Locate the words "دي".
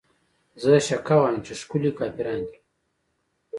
2.47-2.57